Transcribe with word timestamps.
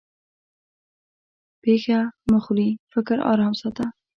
پېښه 1.63 1.99
مه 2.29 2.39
خورې؛ 2.43 2.69
فکر 2.93 3.17
ارام 3.31 3.53
ساته. 3.61 3.85